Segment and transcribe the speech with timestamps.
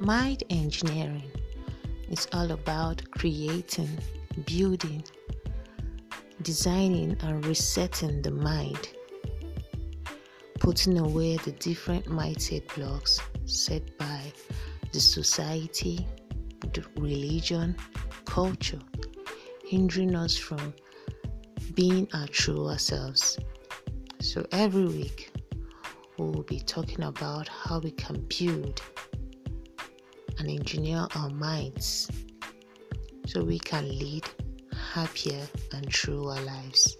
[0.00, 1.30] Mind engineering
[2.10, 3.88] is all about creating,
[4.44, 5.02] building,
[6.42, 8.90] designing, and resetting the mind,
[10.60, 14.20] putting away the different mindset blocks set by
[14.92, 16.06] the society,
[16.74, 17.74] the religion,
[18.26, 18.80] culture,
[19.64, 20.74] hindering us from
[21.72, 23.38] being our true ourselves.
[24.20, 25.32] So every week,
[26.18, 28.82] we will be talking about how we can build
[30.38, 32.10] and engineer our minds
[33.26, 34.24] so we can lead
[34.92, 36.96] happier and truer lives.